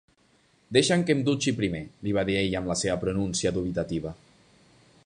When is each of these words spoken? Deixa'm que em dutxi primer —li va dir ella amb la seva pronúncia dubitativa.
Deixa'm 0.77 1.03
que 1.09 1.15
em 1.17 1.21
dutxi 1.27 1.53
primer 1.59 1.83
—li 2.07 2.17
va 2.19 2.25
dir 2.31 2.39
ella 2.41 2.63
amb 2.63 2.73
la 2.73 2.79
seva 2.85 2.97
pronúncia 3.05 3.55
dubitativa. 3.61 4.17